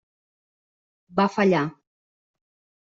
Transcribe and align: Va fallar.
Va 1.21 1.29
fallar. 1.37 1.63